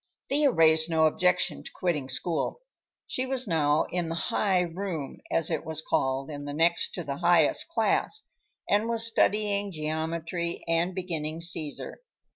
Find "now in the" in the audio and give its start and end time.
3.47-4.15